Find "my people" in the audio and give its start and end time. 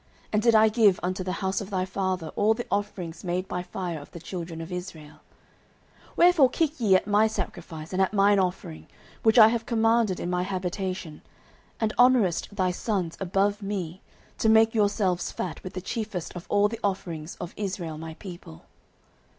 17.99-18.63